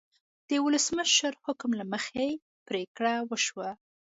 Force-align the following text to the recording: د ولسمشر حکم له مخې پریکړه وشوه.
د 0.49 0.51
ولسمشر 0.65 1.33
حکم 1.45 1.71
له 1.79 1.85
مخې 1.93 2.27
پریکړه 2.67 3.13
وشوه. 3.29 3.69